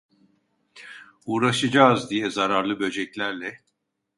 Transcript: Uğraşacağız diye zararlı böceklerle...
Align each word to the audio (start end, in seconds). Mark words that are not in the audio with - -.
Uğraşacağız 1.25 2.09
diye 2.09 2.29
zararlı 2.29 2.79
böceklerle... 2.79 3.59